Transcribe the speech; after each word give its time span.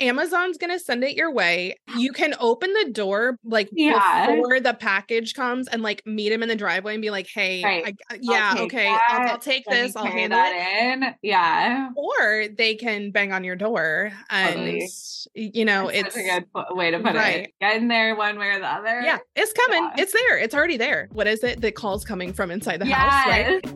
Amazon's 0.00 0.58
going 0.58 0.70
to 0.70 0.78
send 0.78 1.02
it 1.02 1.16
your 1.16 1.32
way. 1.32 1.74
You 1.96 2.12
can 2.12 2.32
open 2.38 2.72
the 2.72 2.90
door 2.92 3.36
like 3.44 3.68
Yeah. 3.72 4.26
before 4.36 4.60
the 4.60 4.72
package 4.74 5.34
comes 5.34 5.66
and 5.66 5.82
like 5.82 6.06
meet 6.06 6.30
him 6.30 6.40
in 6.42 6.48
the 6.48 6.54
driveway 6.54 6.94
and 6.94 7.02
be 7.02 7.10
like, 7.10 7.26
"Hey, 7.26 7.62
Right. 7.64 7.96
I, 8.08 8.18
yeah, 8.20 8.52
take 8.54 8.62
okay, 8.74 8.86
I'll. 9.08 9.30
I'll 9.30 9.38
take 9.38 9.64
Let 9.66 9.74
this. 9.86 9.96
I'll 9.96 10.04
handle 10.04 10.38
it." 10.38 10.42
that 10.42 10.80
in. 11.02 11.14
Yeah. 11.22 11.88
Or 11.96 12.46
they 12.56 12.76
can 12.76 13.10
bang 13.10 13.32
on 13.32 13.42
your 13.42 13.56
door 13.56 14.12
and 14.30 14.54
Totally. 14.54 14.88
you 15.34 15.64
know, 15.64 15.90
That's 15.92 16.14
it's 16.14 16.16
a 16.16 16.22
good 16.22 16.76
way 16.76 16.92
to 16.92 16.98
put 17.00 17.16
Right. 17.16 17.36
it. 17.46 17.54
Get 17.60 17.76
in 17.78 17.88
there 17.88 18.14
one 18.14 18.38
way 18.38 18.50
or 18.50 18.60
the 18.60 18.66
other. 18.72 19.00
yeah, 19.00 19.18
it's 19.34 19.52
coming. 19.52 19.82
Yeah. 19.82 20.02
It's 20.04 20.12
there. 20.12 20.38
It's 20.38 20.54
already 20.54 20.76
there. 20.76 21.08
What 21.10 21.26
is 21.26 21.42
it? 21.42 21.60
The 21.60 21.72
call's 21.72 22.04
coming 22.04 22.32
from 22.32 22.52
inside 22.52 22.80
the 22.80 22.86
house, 22.86 23.26
right? 23.26 23.66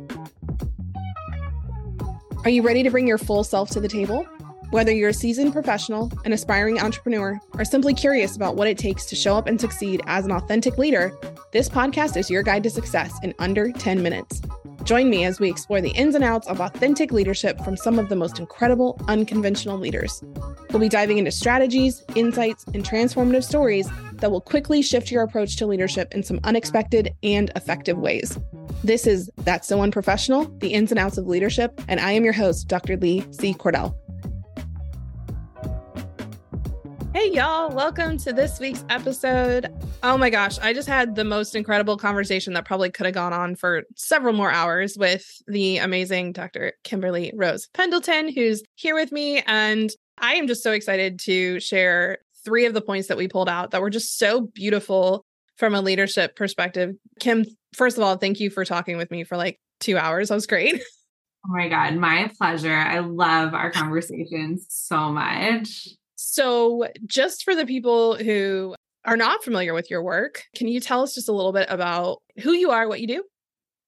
Are 2.44 2.50
you 2.50 2.62
ready 2.62 2.82
to 2.84 2.90
bring 2.90 3.06
your 3.08 3.18
full 3.18 3.42
self 3.44 3.70
to 3.70 3.80
the 3.80 3.88
table? 3.88 4.24
Whether 4.72 4.92
you're 4.92 5.10
a 5.10 5.12
seasoned 5.14 5.52
professional, 5.52 6.10
an 6.24 6.32
aspiring 6.32 6.80
entrepreneur, 6.80 7.38
or 7.58 7.62
simply 7.62 7.92
curious 7.92 8.36
about 8.36 8.56
what 8.56 8.68
it 8.68 8.78
takes 8.78 9.04
to 9.04 9.14
show 9.14 9.36
up 9.36 9.46
and 9.46 9.60
succeed 9.60 10.00
as 10.06 10.24
an 10.24 10.32
authentic 10.32 10.78
leader, 10.78 11.12
this 11.50 11.68
podcast 11.68 12.16
is 12.16 12.30
your 12.30 12.42
guide 12.42 12.62
to 12.62 12.70
success 12.70 13.12
in 13.22 13.34
under 13.38 13.70
10 13.70 14.02
minutes. 14.02 14.40
Join 14.84 15.10
me 15.10 15.26
as 15.26 15.38
we 15.38 15.50
explore 15.50 15.82
the 15.82 15.90
ins 15.90 16.14
and 16.14 16.24
outs 16.24 16.48
of 16.48 16.58
authentic 16.58 17.12
leadership 17.12 17.62
from 17.62 17.76
some 17.76 17.98
of 17.98 18.08
the 18.08 18.16
most 18.16 18.38
incredible, 18.38 18.98
unconventional 19.08 19.76
leaders. 19.76 20.24
We'll 20.70 20.80
be 20.80 20.88
diving 20.88 21.18
into 21.18 21.32
strategies, 21.32 22.02
insights, 22.14 22.64
and 22.72 22.82
transformative 22.82 23.44
stories 23.44 23.90
that 24.14 24.30
will 24.30 24.40
quickly 24.40 24.80
shift 24.80 25.10
your 25.10 25.22
approach 25.22 25.56
to 25.56 25.66
leadership 25.66 26.14
in 26.14 26.22
some 26.22 26.40
unexpected 26.44 27.14
and 27.22 27.52
effective 27.56 27.98
ways. 27.98 28.38
This 28.82 29.06
is 29.06 29.30
That's 29.36 29.68
So 29.68 29.82
Unprofessional, 29.82 30.46
the 30.60 30.72
ins 30.72 30.90
and 30.90 30.98
outs 30.98 31.18
of 31.18 31.26
leadership, 31.26 31.78
and 31.88 32.00
I 32.00 32.12
am 32.12 32.24
your 32.24 32.32
host, 32.32 32.68
Dr. 32.68 32.96
Lee 32.96 33.22
C. 33.32 33.52
Cordell. 33.52 33.94
Hey, 37.14 37.30
y'all, 37.30 37.70
welcome 37.70 38.16
to 38.18 38.32
this 38.32 38.58
week's 38.58 38.86
episode. 38.88 39.70
Oh 40.02 40.16
my 40.16 40.30
gosh, 40.30 40.58
I 40.60 40.72
just 40.72 40.88
had 40.88 41.14
the 41.14 41.24
most 41.24 41.54
incredible 41.54 41.98
conversation 41.98 42.54
that 42.54 42.64
probably 42.64 42.90
could 42.90 43.04
have 43.04 43.14
gone 43.14 43.34
on 43.34 43.54
for 43.54 43.82
several 43.96 44.32
more 44.32 44.50
hours 44.50 44.96
with 44.96 45.42
the 45.46 45.76
amazing 45.76 46.32
Dr. 46.32 46.72
Kimberly 46.84 47.30
Rose 47.36 47.68
Pendleton, 47.74 48.32
who's 48.32 48.62
here 48.76 48.94
with 48.94 49.12
me. 49.12 49.42
And 49.46 49.90
I 50.16 50.36
am 50.36 50.46
just 50.46 50.62
so 50.62 50.72
excited 50.72 51.18
to 51.20 51.60
share 51.60 52.20
three 52.46 52.64
of 52.64 52.72
the 52.72 52.80
points 52.80 53.08
that 53.08 53.18
we 53.18 53.28
pulled 53.28 53.48
out 53.48 53.72
that 53.72 53.82
were 53.82 53.90
just 53.90 54.18
so 54.18 54.40
beautiful 54.40 55.26
from 55.58 55.74
a 55.74 55.82
leadership 55.82 56.34
perspective. 56.34 56.94
Kim, 57.20 57.44
first 57.74 57.98
of 57.98 58.04
all, 58.04 58.16
thank 58.16 58.40
you 58.40 58.48
for 58.48 58.64
talking 58.64 58.96
with 58.96 59.10
me 59.10 59.22
for 59.22 59.36
like 59.36 59.60
two 59.80 59.98
hours. 59.98 60.30
That 60.30 60.36
was 60.36 60.46
great. 60.46 60.82
Oh 61.44 61.52
my 61.52 61.68
God. 61.68 61.96
My 61.96 62.30
pleasure. 62.38 62.72
I 62.72 63.00
love 63.00 63.52
our 63.52 63.70
conversations 63.70 64.64
so 64.70 65.10
much. 65.10 65.88
So, 66.32 66.88
just 67.04 67.44
for 67.44 67.54
the 67.54 67.66
people 67.66 68.16
who 68.16 68.74
are 69.04 69.18
not 69.18 69.44
familiar 69.44 69.74
with 69.74 69.90
your 69.90 70.02
work, 70.02 70.44
can 70.56 70.66
you 70.66 70.80
tell 70.80 71.02
us 71.02 71.14
just 71.14 71.28
a 71.28 71.32
little 71.32 71.52
bit 71.52 71.66
about 71.68 72.22
who 72.42 72.52
you 72.52 72.70
are, 72.70 72.88
what 72.88 73.02
you 73.02 73.06
do? 73.06 73.24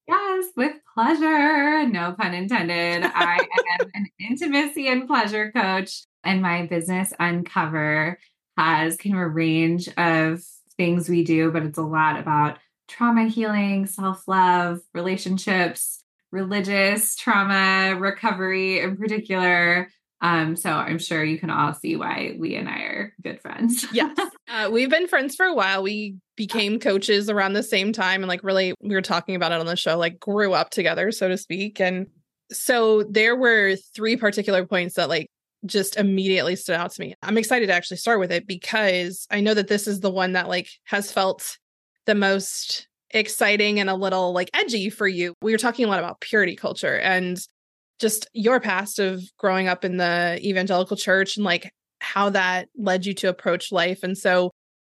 Yes, 0.06 0.44
with 0.54 0.74
pleasure. 0.92 1.88
No 1.88 2.12
pun 2.12 2.34
intended. 2.34 3.10
I 3.14 3.38
am 3.80 3.90
an 3.94 4.06
intimacy 4.20 4.88
and 4.88 5.06
pleasure 5.06 5.52
coach, 5.52 6.02
and 6.22 6.42
my 6.42 6.66
business 6.66 7.14
Uncover 7.18 8.18
has 8.58 8.98
kind 8.98 9.14
of 9.14 9.22
a 9.22 9.28
range 9.28 9.88
of 9.96 10.42
things 10.76 11.08
we 11.08 11.24
do, 11.24 11.50
but 11.50 11.62
it's 11.62 11.78
a 11.78 11.82
lot 11.82 12.20
about 12.20 12.58
trauma 12.88 13.26
healing, 13.26 13.86
self 13.86 14.28
love, 14.28 14.80
relationships, 14.92 16.04
religious 16.30 17.16
trauma 17.16 17.96
recovery 17.98 18.80
in 18.80 18.98
particular. 18.98 19.88
Um, 20.24 20.56
so 20.56 20.70
I'm 20.70 20.98
sure 20.98 21.22
you 21.22 21.38
can 21.38 21.50
all 21.50 21.74
see 21.74 21.96
why 21.96 22.34
Lee 22.38 22.56
and 22.56 22.66
I 22.66 22.78
are 22.78 23.12
good 23.22 23.42
friends. 23.42 23.84
Yes. 23.92 24.18
uh, 24.48 24.70
we've 24.72 24.88
been 24.88 25.06
friends 25.06 25.36
for 25.36 25.44
a 25.44 25.52
while. 25.54 25.82
We 25.82 26.16
became 26.34 26.80
coaches 26.80 27.28
around 27.28 27.52
the 27.52 27.62
same 27.62 27.92
time. 27.92 28.22
And 28.22 28.28
like, 28.28 28.42
really, 28.42 28.72
we 28.80 28.94
were 28.94 29.02
talking 29.02 29.36
about 29.36 29.52
it 29.52 29.60
on 29.60 29.66
the 29.66 29.76
show, 29.76 29.98
like, 29.98 30.18
grew 30.18 30.54
up 30.54 30.70
together, 30.70 31.12
so 31.12 31.28
to 31.28 31.36
speak. 31.36 31.78
And 31.78 32.06
so 32.50 33.02
there 33.02 33.36
were 33.36 33.76
three 33.94 34.16
particular 34.16 34.64
points 34.64 34.94
that 34.94 35.10
like 35.10 35.26
just 35.66 35.96
immediately 35.96 36.56
stood 36.56 36.76
out 36.76 36.90
to 36.92 37.00
me. 37.02 37.14
I'm 37.22 37.36
excited 37.36 37.66
to 37.66 37.74
actually 37.74 37.98
start 37.98 38.18
with 38.18 38.32
it 38.32 38.46
because 38.46 39.26
I 39.30 39.42
know 39.42 39.52
that 39.52 39.68
this 39.68 39.86
is 39.86 40.00
the 40.00 40.10
one 40.10 40.32
that 40.32 40.48
like 40.48 40.68
has 40.84 41.12
felt 41.12 41.58
the 42.06 42.14
most 42.14 42.88
exciting 43.10 43.78
and 43.78 43.90
a 43.90 43.94
little 43.94 44.32
like 44.32 44.48
edgy 44.54 44.88
for 44.88 45.06
you. 45.06 45.34
We 45.42 45.52
were 45.52 45.58
talking 45.58 45.84
a 45.84 45.88
lot 45.88 45.98
about 45.98 46.20
purity 46.20 46.56
culture 46.56 46.98
and 46.98 47.38
just 48.00 48.28
your 48.32 48.60
past 48.60 48.98
of 48.98 49.22
growing 49.38 49.68
up 49.68 49.84
in 49.84 49.96
the 49.96 50.38
evangelical 50.42 50.96
church 50.96 51.36
and 51.36 51.44
like 51.44 51.72
how 52.00 52.30
that 52.30 52.68
led 52.76 53.06
you 53.06 53.14
to 53.14 53.28
approach 53.28 53.72
life. 53.72 54.02
And 54.02 54.16
so 54.16 54.50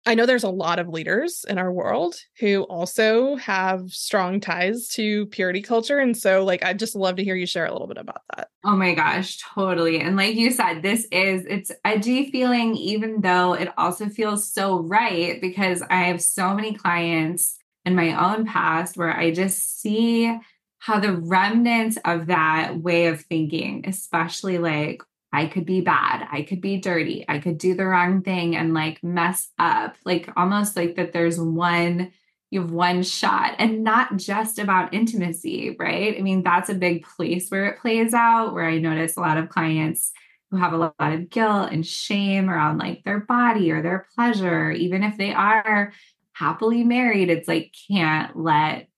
I 0.06 0.14
know 0.14 0.24
there's 0.24 0.44
a 0.44 0.48
lot 0.48 0.78
of 0.78 0.88
leaders 0.88 1.44
in 1.46 1.58
our 1.58 1.70
world 1.70 2.16
who 2.38 2.62
also 2.62 3.36
have 3.36 3.90
strong 3.90 4.40
ties 4.40 4.88
to 4.92 5.26
purity 5.26 5.60
culture. 5.60 5.98
And 5.98 6.16
so, 6.16 6.42
like, 6.42 6.64
I'd 6.64 6.78
just 6.78 6.94
love 6.94 7.16
to 7.16 7.24
hear 7.24 7.34
you 7.36 7.44
share 7.44 7.66
a 7.66 7.72
little 7.72 7.86
bit 7.86 7.98
about 7.98 8.22
that. 8.34 8.48
Oh 8.64 8.76
my 8.76 8.94
gosh, 8.94 9.38
totally. 9.54 10.00
And 10.00 10.16
like 10.16 10.36
you 10.36 10.52
said, 10.52 10.80
this 10.80 11.06
is 11.12 11.44
it's 11.46 11.70
edgy 11.84 12.30
feeling, 12.30 12.76
even 12.76 13.20
though 13.20 13.52
it 13.52 13.68
also 13.76 14.08
feels 14.08 14.50
so 14.50 14.80
right 14.80 15.38
because 15.38 15.82
I 15.82 16.04
have 16.04 16.22
so 16.22 16.54
many 16.54 16.74
clients 16.74 17.58
in 17.84 17.94
my 17.94 18.34
own 18.34 18.46
past 18.46 18.96
where 18.96 19.14
I 19.14 19.32
just 19.32 19.80
see 19.80 20.34
how 20.80 20.98
the 20.98 21.12
remnants 21.12 21.98
of 22.04 22.26
that 22.26 22.80
way 22.80 23.06
of 23.06 23.20
thinking, 23.20 23.84
especially 23.86 24.58
like 24.58 25.02
I 25.32 25.46
could 25.46 25.66
be 25.66 25.82
bad, 25.82 26.26
I 26.32 26.42
could 26.42 26.60
be 26.60 26.78
dirty, 26.78 27.24
I 27.28 27.38
could 27.38 27.58
do 27.58 27.74
the 27.74 27.86
wrong 27.86 28.22
thing 28.22 28.56
and 28.56 28.74
like 28.74 29.04
mess 29.04 29.50
up, 29.58 29.96
like 30.04 30.28
almost 30.36 30.76
like 30.76 30.96
that 30.96 31.12
there's 31.12 31.38
one 31.38 32.12
you 32.50 32.62
have 32.62 32.72
one 32.72 33.04
shot 33.04 33.54
and 33.60 33.84
not 33.84 34.16
just 34.16 34.58
about 34.58 34.92
intimacy, 34.92 35.76
right? 35.78 36.16
I 36.18 36.20
mean, 36.20 36.42
that's 36.42 36.68
a 36.68 36.74
big 36.74 37.04
place 37.04 37.48
where 37.48 37.66
it 37.66 37.78
plays 37.78 38.12
out, 38.12 38.52
where 38.52 38.66
I 38.66 38.78
notice 38.78 39.16
a 39.16 39.20
lot 39.20 39.38
of 39.38 39.48
clients 39.48 40.10
who 40.50 40.56
have 40.56 40.72
a 40.72 40.76
lot 40.76 40.94
of 40.98 41.30
guilt 41.30 41.70
and 41.70 41.86
shame 41.86 42.50
around 42.50 42.78
like 42.78 43.04
their 43.04 43.20
body 43.20 43.70
or 43.70 43.82
their 43.82 44.08
pleasure, 44.16 44.72
even 44.72 45.04
if 45.04 45.16
they 45.16 45.32
are 45.32 45.92
happily 46.32 46.82
married, 46.82 47.30
it's 47.30 47.46
like 47.46 47.72
can't 47.88 48.36
let 48.36 48.88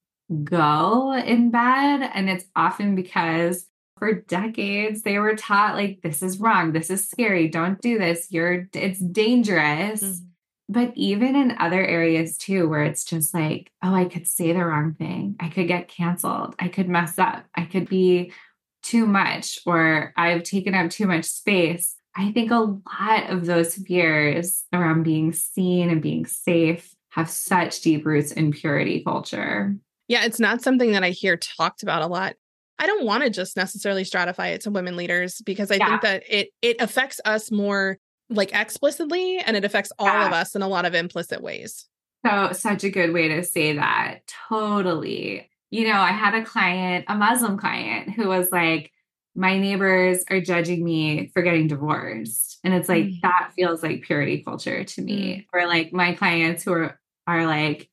go 0.45 1.13
in 1.15 1.51
bed. 1.51 2.11
And 2.15 2.29
it's 2.29 2.45
often 2.57 2.95
because 2.95 3.67
for 3.99 4.13
decades 4.13 5.03
they 5.03 5.19
were 5.19 5.37
taught 5.37 5.77
like 5.77 6.01
this 6.03 6.23
is 6.23 6.41
wrong, 6.41 6.73
this 6.73 6.91
is 6.91 7.09
scary, 7.09 7.49
don't 7.49 7.81
do 7.81 7.99
this, 7.99 8.29
you're 8.31 8.69
it's 8.73 8.99
dangerous. 8.99 10.03
Mm-hmm. 10.03 10.25
But 10.69 10.93
even 10.97 11.37
in 11.37 11.57
other 11.59 11.85
areas 11.85 12.37
too, 12.39 12.69
where 12.69 12.83
it's 12.83 13.05
just 13.05 13.35
like, 13.35 13.71
oh, 13.83 13.95
I 13.95 14.07
could 14.07 14.27
say 14.27 14.53
the 14.53 14.65
wrong 14.65 14.95
thing. 14.95 15.37
I 15.39 15.49
could 15.49 15.69
get 15.69 15.89
canceled. 15.89 16.55
I 16.59 16.69
could 16.69 16.89
mess 16.89 17.19
up. 17.19 17.45
I 17.55 17.65
could 17.65 17.89
be 17.89 18.33
too 18.83 19.07
much, 19.07 19.61
or 19.67 20.13
I've 20.17 20.43
taken 20.43 20.75
up 20.75 20.91
too 20.91 21.07
much 21.07 21.27
space. 21.27 21.95
I 22.17 22.33
think 22.33 22.51
a 22.51 22.57
lot 22.57 23.31
of 23.31 23.47
those 23.47 23.75
fears 23.75 24.65
around 24.73 25.03
being 25.03 25.33
seen 25.33 25.91
and 25.91 26.03
being 26.03 26.27
safe 26.27 26.95
have 27.11 27.31
such 27.31 27.83
deep 27.83 28.05
roots 28.05 28.33
in 28.33 28.53
purity 28.53 29.03
culture. 29.05 29.77
Yeah, 30.13 30.27
it's 30.27 30.39
not 30.39 30.61
something 30.61 30.93
that 30.93 31.03
I 31.03 31.09
hear 31.09 31.39
talked 31.39 31.83
about 31.83 32.03
a 32.03 32.07
lot. 32.07 32.35
I 32.79 32.85
don't 32.87 33.07
want 33.07 33.25
to 33.25 33.31
just 33.31 33.57
necessarily 33.57 34.03
stratify 34.05 34.53
it 34.53 34.61
to 34.63 34.71
women 34.71 34.95
leaders 34.95 35.41
because 35.47 35.71
I 35.71 35.77
Yeah. 35.77 35.87
think 35.89 36.03
that 36.03 36.23
it 36.29 36.51
it 36.61 36.77
affects 36.81 37.19
us 37.25 37.51
more 37.51 37.97
like 38.29 38.53
explicitly 38.53 39.39
and 39.39 39.57
it 39.57 39.65
affects 39.65 39.91
all 39.99 40.07
of 40.27 40.35
us 40.35 40.55
in 40.55 40.61
a 40.61 40.69
lot 40.69 40.85
of 40.85 40.95
implicit 40.95 41.41
ways. 41.43 41.87
So, 42.27 42.53
such 42.53 42.85
a 42.85 42.91
good 42.91 43.15
way 43.15 43.29
to 43.29 43.43
say 43.43 43.73
that. 43.73 44.19
Totally. 44.51 45.49
You 45.71 45.89
know, 45.89 45.99
I 45.99 46.11
had 46.13 46.35
a 46.35 46.45
client, 46.45 47.07
a 47.09 47.15
Muslim 47.17 47.57
client, 47.57 48.11
who 48.11 48.29
was 48.29 48.53
like, 48.53 48.93
my 49.35 49.59
neighbors 49.59 50.25
are 50.31 50.43
judging 50.43 50.85
me 50.85 51.29
for 51.33 51.41
getting 51.41 51.69
divorced. 51.69 52.59
And 52.65 52.75
it's 52.75 52.89
like, 52.91 53.05
Mm. 53.07 53.21
that 53.23 53.53
feels 53.57 53.83
like 53.83 54.03
purity 54.03 54.43
culture 54.45 54.85
to 54.85 55.01
me. 55.03 55.47
Or 55.55 55.67
like 55.67 55.95
my 55.95 56.13
clients 56.13 56.65
who 56.65 56.75
are, 56.75 57.01
are 57.27 57.47
like, 57.47 57.89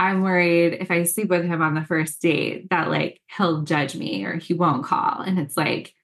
I'm 0.00 0.22
worried 0.22 0.74
if 0.80 0.90
I 0.90 1.02
sleep 1.04 1.28
with 1.28 1.44
him 1.44 1.60
on 1.60 1.74
the 1.74 1.84
first 1.84 2.22
date 2.22 2.70
that 2.70 2.88
like 2.88 3.20
he'll 3.36 3.62
judge 3.62 3.94
me 3.96 4.24
or 4.24 4.36
he 4.36 4.54
won't 4.54 4.84
call. 4.84 5.20
And 5.22 5.38
it's 5.38 5.56
like, 5.56 5.94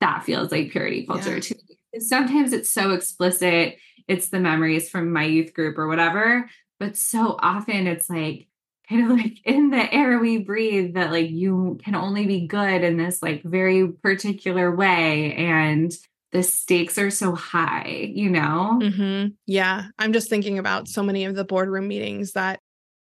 that 0.00 0.24
feels 0.24 0.52
like 0.52 0.70
purity 0.70 1.06
culture 1.06 1.34
Yeah. 1.34 1.40
to 1.40 1.54
me. 1.54 2.00
Sometimes 2.00 2.52
it's 2.52 2.68
so 2.68 2.90
explicit, 2.92 3.76
it's 4.06 4.28
the 4.28 4.38
memories 4.40 4.90
from 4.90 5.12
my 5.12 5.24
youth 5.24 5.54
group 5.54 5.78
or 5.78 5.88
whatever. 5.88 6.48
But 6.78 6.96
so 6.96 7.36
often 7.40 7.86
it's 7.86 8.08
like 8.10 8.46
kind 8.88 9.10
of 9.10 9.18
like 9.18 9.34
in 9.44 9.70
the 9.70 9.92
air 9.92 10.18
we 10.18 10.38
breathe 10.38 10.94
that 10.94 11.10
like 11.10 11.30
you 11.30 11.78
can 11.82 11.94
only 11.94 12.26
be 12.26 12.46
good 12.46 12.82
in 12.84 12.96
this 12.96 13.22
like 13.22 13.42
very 13.42 13.88
particular 13.88 14.74
way. 14.74 15.34
And 15.34 15.92
the 16.32 16.42
stakes 16.42 16.98
are 16.98 17.10
so 17.10 17.34
high, 17.34 18.10
you 18.14 18.28
know? 18.28 18.78
Mhm. 18.82 19.34
Yeah, 19.46 19.86
I'm 19.98 20.12
just 20.12 20.28
thinking 20.28 20.58
about 20.58 20.86
so 20.86 21.02
many 21.02 21.24
of 21.24 21.34
the 21.34 21.44
boardroom 21.44 21.88
meetings 21.88 22.32
that 22.32 22.60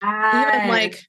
even 0.04 0.68
like 0.68 1.04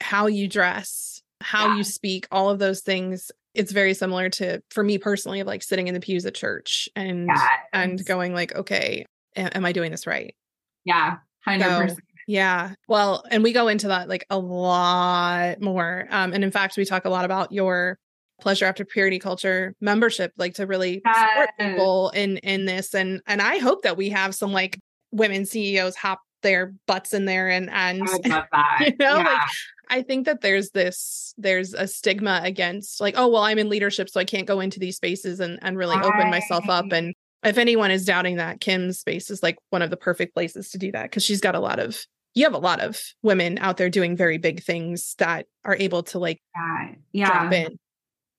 how 0.00 0.26
you 0.26 0.48
dress, 0.48 1.22
how 1.40 1.68
Yeah. 1.68 1.76
you 1.78 1.84
speak, 1.84 2.26
all 2.30 2.50
of 2.50 2.58
those 2.58 2.80
things 2.80 3.30
it's 3.56 3.72
very 3.72 3.94
similar 3.94 4.28
to 4.28 4.62
for 4.70 4.84
me 4.84 4.98
personally 4.98 5.40
of 5.40 5.46
like 5.46 5.62
sitting 5.62 5.88
in 5.88 5.94
the 5.94 6.00
pews 6.00 6.26
at 6.26 6.34
church 6.34 6.88
and 6.94 7.26
yes. 7.26 7.40
and 7.72 8.04
going 8.04 8.34
like 8.34 8.54
okay 8.54 9.04
am 9.34 9.64
i 9.64 9.72
doing 9.72 9.90
this 9.90 10.06
right 10.06 10.36
yeah 10.84 11.16
100% 11.48 11.90
so, 11.90 11.96
yeah 12.26 12.74
well 12.86 13.24
and 13.30 13.42
we 13.42 13.52
go 13.52 13.68
into 13.68 13.88
that 13.88 14.08
like 14.08 14.26
a 14.30 14.38
lot 14.38 15.60
more 15.60 16.06
um 16.10 16.32
and 16.32 16.44
in 16.44 16.50
fact 16.50 16.76
we 16.76 16.84
talk 16.84 17.04
a 17.06 17.10
lot 17.10 17.24
about 17.24 17.50
your 17.50 17.98
pleasure 18.40 18.66
after 18.66 18.84
purity 18.84 19.18
culture 19.18 19.74
membership 19.80 20.32
like 20.36 20.54
to 20.54 20.66
really 20.66 21.00
yes. 21.04 21.28
support 21.30 21.50
people 21.58 22.10
in 22.10 22.36
in 22.38 22.66
this 22.66 22.94
and 22.94 23.22
and 23.26 23.40
i 23.40 23.58
hope 23.58 23.82
that 23.82 23.96
we 23.96 24.10
have 24.10 24.34
some 24.34 24.52
like 24.52 24.78
women 25.12 25.46
ceos 25.46 25.96
hop 25.96 26.20
their 26.42 26.74
butts 26.86 27.12
in 27.12 27.24
there 27.24 27.48
and 27.48 27.70
and 27.70 27.98
you 27.98 28.28
know 28.30 29.16
yeah. 29.16 29.22
like 29.22 29.40
I 29.88 30.02
think 30.02 30.26
that 30.26 30.40
there's 30.40 30.70
this 30.70 31.34
there's 31.38 31.74
a 31.74 31.86
stigma 31.86 32.40
against 32.44 33.00
like 33.00 33.14
oh 33.16 33.28
well 33.28 33.42
I'm 33.42 33.58
in 33.58 33.68
leadership 33.68 34.08
so 34.08 34.20
I 34.20 34.24
can't 34.24 34.46
go 34.46 34.60
into 34.60 34.78
these 34.78 34.96
spaces 34.96 35.40
and 35.40 35.58
and 35.62 35.76
really 35.76 35.96
open 35.96 36.30
myself 36.30 36.68
up 36.68 36.92
and 36.92 37.14
if 37.44 37.58
anyone 37.58 37.90
is 37.90 38.04
doubting 38.04 38.36
that 38.36 38.60
Kim's 38.60 38.98
space 38.98 39.30
is 39.30 39.42
like 39.42 39.56
one 39.70 39.82
of 39.82 39.90
the 39.90 39.96
perfect 39.96 40.34
places 40.34 40.70
to 40.70 40.78
do 40.78 40.90
that 40.92 41.04
because 41.04 41.24
she's 41.24 41.40
got 41.40 41.54
a 41.54 41.60
lot 41.60 41.78
of 41.78 42.04
you 42.36 42.44
have 42.44 42.54
a 42.54 42.58
lot 42.58 42.80
of 42.80 43.00
women 43.22 43.58
out 43.58 43.78
there 43.78 43.88
doing 43.88 44.14
very 44.14 44.36
big 44.36 44.62
things 44.62 45.14
that 45.18 45.46
are 45.64 45.74
able 45.76 46.02
to 46.02 46.18
like 46.18 46.40
yeah, 46.54 46.88
yeah. 47.12 47.26
drop 47.26 47.52
in. 47.52 47.78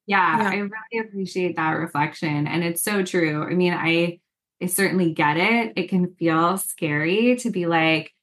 Yeah, 0.05 0.37
yeah, 0.37 0.49
I 0.49 0.55
really 0.55 1.07
appreciate 1.07 1.55
that 1.57 1.71
reflection. 1.71 2.47
And 2.47 2.63
it's 2.63 2.83
so 2.83 3.03
true. 3.03 3.43
I 3.43 3.55
mean, 3.55 3.73
I 3.73 4.19
I 4.61 4.65
certainly 4.65 5.13
get 5.13 5.37
it. 5.37 5.73
It 5.75 5.89
can 5.89 6.13
feel 6.15 6.57
scary 6.57 7.35
to 7.37 7.49
be 7.49 7.65
like, 7.65 8.13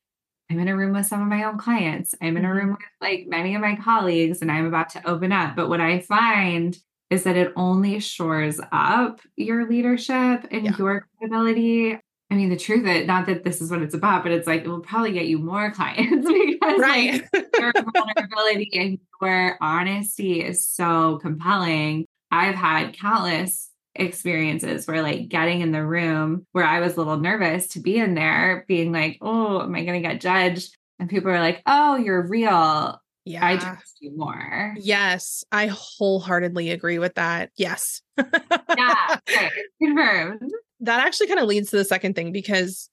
I'm 0.50 0.58
in 0.58 0.68
a 0.68 0.76
room 0.76 0.94
with 0.94 1.06
some 1.06 1.22
of 1.22 1.28
my 1.28 1.44
own 1.44 1.58
clients. 1.58 2.14
I'm 2.20 2.36
in 2.36 2.44
a 2.44 2.52
room 2.52 2.64
mm-hmm. 2.64 2.72
with 2.72 3.00
like 3.00 3.26
many 3.26 3.54
of 3.54 3.60
my 3.60 3.76
colleagues 3.76 4.42
and 4.42 4.50
I'm 4.50 4.66
about 4.66 4.90
to 4.90 5.08
open 5.08 5.32
up. 5.32 5.56
But 5.56 5.68
what 5.68 5.80
I 5.80 6.00
find 6.00 6.76
is 7.10 7.24
that 7.24 7.36
it 7.36 7.52
only 7.56 8.00
shores 8.00 8.60
up 8.72 9.20
your 9.36 9.68
leadership 9.68 10.46
and 10.50 10.64
yeah. 10.64 10.76
your 10.76 11.06
credibility. 11.18 11.98
I 12.30 12.34
mean, 12.34 12.50
the 12.50 12.56
truth 12.56 12.86
is 12.86 13.06
not 13.06 13.26
that 13.26 13.44
this 13.44 13.60
is 13.60 13.70
what 13.70 13.82
it's 13.82 13.94
about, 13.94 14.22
but 14.22 14.32
it's 14.32 14.46
like 14.46 14.62
it 14.62 14.68
will 14.68 14.80
probably 14.80 15.12
get 15.12 15.26
you 15.26 15.38
more 15.38 15.70
clients 15.74 16.26
because 16.26 16.80
right. 16.80 17.22
like, 17.32 17.46
your 17.58 17.72
vulnerability 17.72 18.70
and 18.74 18.98
your 19.22 19.56
honesty 19.60 20.42
is 20.42 20.66
so 20.66 21.18
compelling. 21.22 22.06
I've 22.30 22.56
had 22.56 22.98
countless 22.98 23.70
experiences 23.94 24.86
where 24.86 25.02
like 25.02 25.28
getting 25.28 25.60
in 25.60 25.72
the 25.72 25.84
room 25.84 26.46
where 26.52 26.64
I 26.64 26.80
was 26.80 26.94
a 26.94 26.98
little 26.98 27.16
nervous 27.16 27.68
to 27.68 27.80
be 27.80 27.96
in 27.96 28.14
there, 28.14 28.64
being 28.68 28.92
like, 28.92 29.18
oh, 29.20 29.62
am 29.62 29.74
I 29.74 29.84
going 29.84 30.02
to 30.02 30.08
get 30.08 30.20
judged? 30.20 30.76
And 30.98 31.08
people 31.08 31.30
are 31.30 31.40
like, 31.40 31.62
oh, 31.66 31.96
you're 31.96 32.26
real. 32.26 33.00
Yeah. 33.24 33.46
I 33.46 33.56
trust 33.56 33.96
you 34.00 34.16
more. 34.16 34.74
Yes. 34.76 35.44
I 35.50 35.66
wholeheartedly 35.66 36.70
agree 36.70 36.98
with 36.98 37.14
that. 37.14 37.50
Yes. 37.56 38.02
yeah. 38.18 39.16
Okay. 39.28 39.50
Confirmed. 39.82 40.50
That 40.80 41.06
actually 41.06 41.28
kind 41.28 41.40
of 41.40 41.46
leads 41.46 41.70
to 41.70 41.76
the 41.76 41.84
second 41.84 42.14
thing 42.14 42.32
because 42.32 42.90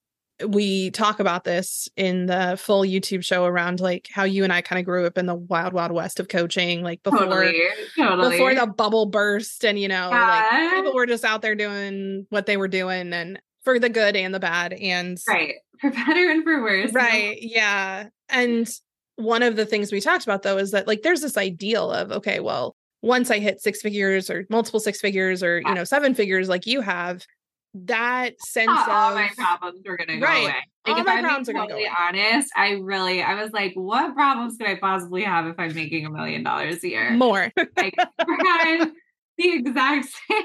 we 0.47 0.91
talk 0.91 1.19
about 1.19 1.43
this 1.43 1.89
in 1.95 2.25
the 2.25 2.57
full 2.59 2.83
YouTube 2.83 3.23
show 3.23 3.45
around 3.45 3.79
like 3.79 4.09
how 4.11 4.23
you 4.23 4.43
and 4.43 4.51
I 4.51 4.61
kind 4.61 4.79
of 4.79 4.85
grew 4.85 5.05
up 5.05 5.17
in 5.17 5.25
the 5.25 5.35
wild, 5.35 5.73
wild 5.73 5.91
west 5.91 6.19
of 6.19 6.27
coaching, 6.27 6.83
like 6.83 7.03
before 7.03 7.19
totally, 7.19 7.61
totally. 7.97 8.29
before 8.31 8.55
the 8.55 8.67
bubble 8.67 9.05
burst, 9.05 9.63
and 9.65 9.79
you 9.79 9.87
know, 9.87 10.09
yeah. 10.09 10.49
like 10.51 10.73
people 10.73 10.93
were 10.93 11.05
just 11.05 11.25
out 11.25 11.41
there 11.41 11.55
doing 11.55 12.25
what 12.29 12.45
they 12.45 12.57
were 12.57 12.67
doing, 12.67 13.13
and 13.13 13.41
for 13.63 13.79
the 13.79 13.89
good 13.89 14.15
and 14.15 14.33
the 14.33 14.39
bad, 14.39 14.73
and 14.73 15.17
right 15.27 15.55
for 15.79 15.89
better 15.89 16.29
and 16.29 16.43
for 16.43 16.61
worse, 16.61 16.93
right? 16.93 17.37
Yeah, 17.41 18.07
and 18.29 18.69
one 19.15 19.43
of 19.43 19.55
the 19.55 19.65
things 19.65 19.91
we 19.91 20.01
talked 20.01 20.23
about 20.23 20.43
though 20.43 20.57
is 20.57 20.71
that 20.71 20.87
like 20.87 21.01
there's 21.01 21.21
this 21.21 21.37
ideal 21.37 21.91
of 21.91 22.11
okay, 22.11 22.39
well, 22.39 22.75
once 23.01 23.31
I 23.31 23.39
hit 23.39 23.61
six 23.61 23.81
figures 23.81 24.29
or 24.29 24.45
multiple 24.49 24.79
six 24.79 24.99
figures 24.99 25.43
or 25.43 25.59
yeah. 25.59 25.69
you 25.69 25.75
know 25.75 25.83
seven 25.83 26.13
figures 26.13 26.49
like 26.49 26.65
you 26.65 26.81
have 26.81 27.25
that 27.73 28.41
sense 28.41 28.69
of 28.69 28.89
all 28.89 29.15
my 29.15 29.29
problems 29.35 29.81
are 29.87 29.97
gonna 29.97 30.19
go 30.19 30.25
right. 30.25 30.43
away. 30.43 30.55
Like 30.85 30.95
all 30.95 31.01
if 31.01 31.07
I'm 31.07 31.43
being 31.45 31.57
totally 31.57 31.87
honest, 31.87 32.51
I 32.55 32.71
really 32.71 33.21
I 33.21 33.41
was 33.41 33.51
like, 33.51 33.73
what 33.75 34.13
problems 34.13 34.57
could 34.57 34.67
I 34.67 34.75
possibly 34.75 35.23
have 35.23 35.47
if 35.47 35.55
I'm 35.57 35.73
making 35.73 36.05
a 36.05 36.09
million 36.09 36.43
dollars 36.43 36.83
a 36.83 36.89
year? 36.89 37.11
More. 37.11 37.51
like 37.77 37.95
the 39.37 39.53
exact 39.53 40.05
same 40.29 40.43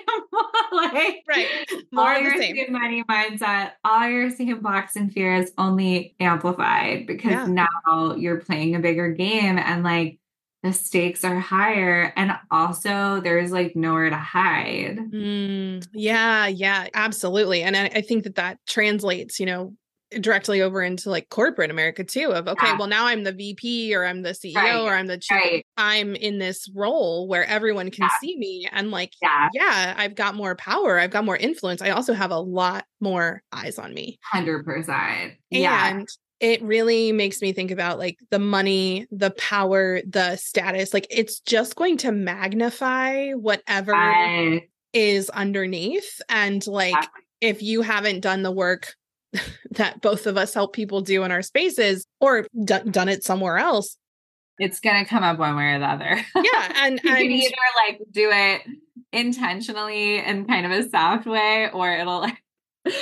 like 0.73 1.23
right. 1.29 1.49
More 1.93 2.13
all 2.13 2.21
your 2.21 2.37
same. 2.37 2.73
money 2.73 3.03
mindset, 3.05 3.73
all 3.85 4.09
your 4.09 4.31
same 4.31 4.61
blocks 4.61 4.97
and 4.97 5.13
fears 5.13 5.51
only 5.59 6.15
amplified 6.21 7.07
because 7.07 7.33
yeah. 7.33 7.47
now 7.47 8.15
you're 8.15 8.41
playing 8.41 8.75
a 8.75 8.81
bigger 8.81 9.11
game 9.11 9.59
and 9.59 9.83
like 9.83 10.19
the 10.67 10.73
stakes 10.73 11.23
are 11.25 11.39
higher 11.39 12.13
and 12.17 12.33
also 12.51 13.21
there's 13.23 13.53
like 13.53 13.77
nowhere 13.77 14.11
to 14.11 14.17
hide 14.17 14.99
mm, 14.99 15.87
yeah 15.93 16.49
yeah 16.49 16.89
absolutely 16.95 17.63
and 17.63 17.77
I, 17.77 17.85
I, 17.85 18.01
think 18.01 18.25
that 18.25 18.35
that 18.35 18.59
translates 18.67 19.39
you 19.39 19.47
know 19.47 19.75
directly 20.21 20.63
over 20.63 20.83
into 20.83 21.09
like 21.09 21.29
corporate 21.29 21.71
america 21.71 22.03
too 22.03 22.33
of 22.33 22.49
okay 22.49 22.67
yeah. 22.67 22.77
well 22.79 22.89
now 22.89 23.07
i'm 23.07 23.23
the 23.23 23.33
vp 23.33 23.95
or 23.95 24.05
i'm 24.05 24.23
the 24.23 24.31
ceo 24.31 24.57
right. 24.57 24.77
or 24.77 24.93
i'm 24.93 25.07
the 25.07 25.19
chief 25.19 25.37
right. 25.37 25.67
i'm 25.77 26.17
in 26.17 26.39
this 26.39 26.69
role 26.75 27.29
where 27.29 27.45
everyone 27.45 27.91
can 27.91 28.03
yeah. 28.03 28.19
see 28.21 28.37
me 28.37 28.69
and 28.73 28.91
like 28.91 29.13
yeah. 29.23 29.49
yeah 29.53 29.95
i've 29.97 30.17
got 30.17 30.35
more 30.35 30.57
power 30.57 30.99
i've 30.99 31.11
got 31.11 31.25
more 31.25 31.37
influence 31.37 31.81
i 31.81 31.91
also 31.91 32.13
have 32.13 32.33
a 32.33 32.39
lot 32.39 32.85
more 33.01 33.43
eyes 33.53 33.79
on 33.79 33.95
me 33.95 34.19
100% 34.35 34.89
and 34.89 35.35
yeah 35.51 36.01
it 36.41 36.63
really 36.63 37.13
makes 37.13 37.41
me 37.41 37.53
think 37.53 37.71
about 37.71 37.99
like 37.99 38.19
the 38.31 38.39
money, 38.39 39.07
the 39.11 39.31
power, 39.31 40.01
the 40.07 40.37
status. 40.37 40.93
Like 40.93 41.07
it's 41.11 41.41
just 41.41 41.77
going 41.77 41.97
to 41.99 42.13
magnify 42.13 43.33
whatever 43.33 43.95
I... 43.95 44.69
is 44.93 45.31
underneath. 45.31 46.21
And 46.29 46.67
like 46.67 47.09
if 47.41 47.63
you 47.63 47.83
haven't 47.83 48.21
done 48.21 48.43
the 48.43 48.53
work 48.53 48.95
that 49.73 50.01
both 50.01 50.27
of 50.27 50.37
us 50.37 50.55
help 50.55 50.75
people 50.75 51.01
do 51.01 51.23
in 51.25 51.33
our 51.33 51.43
spaces 51.43 52.07
or 52.21 52.47
d- 52.65 52.91
done 52.91 53.09
it 53.09 53.25
somewhere 53.25 53.59
else, 53.59 53.97
it's 54.59 54.81
gonna 54.81 55.05
come 55.05 55.23
up 55.23 55.39
one 55.39 55.57
way 55.57 55.75
or 55.75 55.79
the 55.79 55.87
other. 55.87 56.25
Yeah, 56.35 56.73
and 56.77 57.01
you 57.05 57.11
and, 57.11 57.19
can 57.19 57.31
either 57.31 57.55
like 57.87 58.01
do 58.11 58.31
it 58.33 58.63
intentionally 59.13 60.19
in 60.19 60.47
kind 60.47 60.67
of 60.67 60.73
a 60.73 60.89
soft 60.89 61.27
way, 61.27 61.71
or 61.71 61.91
it'll 61.93 62.21
like 62.21 62.43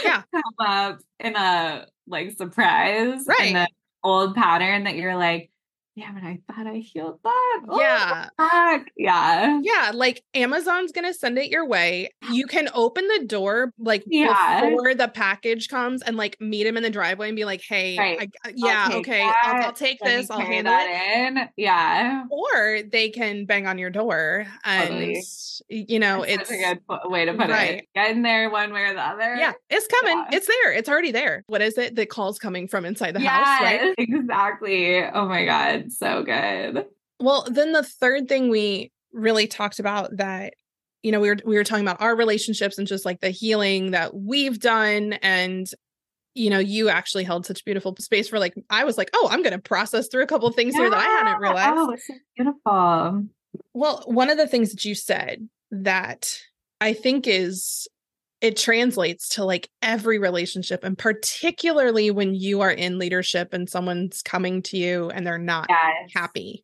yeah 0.03 0.23
come 0.33 0.67
up 0.67 0.99
in 1.21 1.37
a 1.37 1.87
like 2.07 2.37
surprise 2.37 3.25
right. 3.27 3.49
in 3.49 3.55
the 3.55 3.69
old 4.03 4.35
pattern 4.35 4.85
that 4.85 4.97
you're 4.97 5.17
like, 5.17 5.51
damn 5.97 6.17
it, 6.17 6.25
I 6.25 6.39
thought 6.53 6.67
I 6.67 6.79
healed 6.79 7.21
that. 7.23 7.61
Oh, 7.69 7.79
yeah. 7.79 8.29
Fuck. 8.37 8.87
Yeah. 8.97 9.61
Yeah. 9.63 9.93
Like 9.95 10.25
Amazon's 10.35 10.93
going 10.93 11.07
to 11.07 11.15
send 11.15 11.39
it 11.39 11.51
your 11.51 11.67
way. 11.67 12.11
You 12.33 12.47
can 12.47 12.69
open 12.75 13.07
the 13.07 13.27
door 13.27 13.73
like 13.79 14.03
yeah. 14.07 14.69
before 14.69 14.95
the 14.95 15.09
package 15.09 15.69
comes 15.69 16.03
and 16.03 16.17
like 16.17 16.41
meet 16.41 16.67
him 16.67 16.77
in 16.77 16.83
the 16.83 16.91
driveway 16.91 17.29
and 17.29 17.37
be 17.37 17.45
like, 17.45 17.63
hey, 17.63 17.97
right. 17.97 18.31
I, 18.45 18.49
uh, 18.49 18.53
yeah, 18.57 18.89
I'll 18.91 18.99
okay, 18.99 19.23
I'll, 19.23 19.65
I'll, 19.67 19.73
take 19.73 19.99
Let 20.03 20.17
this. 20.17 20.31
I'll 20.31 20.41
handle 20.41 20.73
that 20.73 20.89
it. 20.89 21.37
in. 21.37 21.49
Yeah. 21.57 22.25
Or 22.31 22.81
they 22.91 23.11
can 23.11 23.47
bang 23.47 23.67
on 23.67 23.79
your 23.79 23.91
door 23.91 24.47
and, 24.65 24.89
totally. 24.89 25.23
you 25.69 26.01
know, 26.01 26.25
That's 26.27 26.51
it's 26.51 26.51
a 26.51 26.57
good 26.57 27.11
way 27.11 27.25
to 27.25 27.35
put 27.35 27.49
right. 27.49 27.75
it. 27.79 27.89
Get 27.95 28.11
in 28.11 28.23
there 28.23 28.51
one 28.51 28.73
way 28.73 28.83
or 28.83 28.95
the 28.95 29.01
other. 29.01 29.37
Yeah. 29.37 29.53
It's 29.71 29.87
coming. 29.87 30.25
Yeah. 30.31 30.37
It's 30.37 30.47
there. 30.47 30.73
It's 30.73 30.89
already 30.89 31.13
there. 31.13 31.45
What 31.47 31.63
is 31.63 31.79
it? 31.79 31.95
The 31.95 32.07
call's 32.07 32.39
coming 32.39 32.67
from 32.67 32.85
inside 32.85 33.15
the 33.15 33.23
yes, 33.23 33.33
house, 33.33 33.61
right? 33.61 33.95
Exactly. 33.99 35.05
Oh 35.05 35.27
my 35.29 35.45
God 35.45 35.84
so 35.91 36.23
good. 36.23 36.87
Well, 37.21 37.47
then 37.51 37.73
the 37.73 37.83
third 37.83 38.29
thing 38.29 38.49
we 38.49 38.93
really 39.13 39.47
talked 39.47 39.79
about 39.79 40.17
that 40.17 40.55
you 41.03 41.13
know 41.13 41.21
we 41.21 41.29
were 41.29 41.37
we 41.45 41.57
were 41.57 41.65
talking 41.65 41.85
about 41.85 42.01
our 42.01 42.17
relationships 42.17 42.79
and 42.79 42.89
just 42.89 43.05
like 43.05 43.21
the 43.21 43.31
healing 43.31 43.93
that 43.93 44.15
we've 44.15 44.59
done 44.59 45.13
and 45.23 45.71
you 46.35 46.51
know 46.51 46.59
you 46.59 46.89
actually 46.89 47.25
held 47.25 47.47
such 47.47 47.65
beautiful 47.65 47.95
space 47.99 48.29
for 48.29 48.39
like 48.39 48.55
I 48.71 48.85
was 48.85 48.99
like, 48.99 49.11
"Oh, 49.15 49.29
I'm 49.31 49.43
going 49.43 49.53
to 49.53 49.59
process 49.59 50.09
through 50.09 50.23
a 50.23 50.27
couple 50.27 50.49
of 50.49 50.55
things 50.55 50.75
yeah. 50.75 50.81
here 50.81 50.91
that 50.91 50.99
I 50.99 51.05
hadn't 51.05 51.37
oh, 51.37 51.39
realized." 51.39 51.75
Oh, 51.77 51.91
it's 51.91 52.07
so 52.07 52.15
beautiful. 52.37 53.25
Well, 53.73 54.03
one 54.07 54.31
of 54.31 54.37
the 54.37 54.49
things 54.49 54.71
that 54.71 54.85
you 54.85 54.95
said 54.95 55.49
that 55.71 56.41
I 56.81 56.93
think 56.93 57.27
is 57.27 57.87
it 58.45 58.59
translates 58.59 59.31
to 59.31 59.43
like 59.43 59.71
every 59.81 60.19
relationship 60.19 60.85
and 60.85 60.99
particularly 60.99 62.11
when 62.11 62.35
you 62.35 62.61
are 62.61 62.71
in 62.71 62.99
leadership 62.99 63.55
and 63.55 63.71
someone's 63.71 64.21
coming 64.21 64.61
to 64.61 64.77
you 64.77 65.09
and 65.09 65.27
they're 65.27 65.39
not 65.39 65.65
yes. 65.71 66.11
happy. 66.15 66.63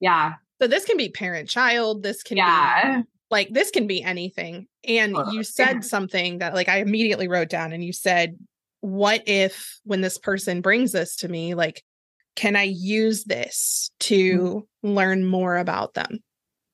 Yeah. 0.00 0.36
So 0.58 0.66
this 0.66 0.86
can 0.86 0.96
be 0.96 1.10
parent 1.10 1.50
child, 1.50 2.02
this 2.02 2.22
can 2.22 2.38
yeah. 2.38 3.00
be 3.00 3.04
like 3.30 3.50
this 3.50 3.70
can 3.70 3.86
be 3.86 4.02
anything. 4.02 4.68
And 4.84 5.14
you 5.30 5.42
said 5.42 5.84
something 5.84 6.38
that 6.38 6.54
like 6.54 6.70
I 6.70 6.78
immediately 6.78 7.28
wrote 7.28 7.50
down 7.50 7.74
and 7.74 7.84
you 7.84 7.92
said 7.92 8.38
what 8.80 9.22
if 9.26 9.78
when 9.84 10.00
this 10.00 10.16
person 10.16 10.62
brings 10.62 10.92
this 10.92 11.16
to 11.16 11.28
me 11.28 11.52
like 11.52 11.84
can 12.36 12.56
I 12.56 12.62
use 12.62 13.24
this 13.24 13.90
to 14.00 14.64
mm-hmm. 14.82 14.88
learn 14.88 15.26
more 15.26 15.58
about 15.58 15.92
them? 15.92 16.20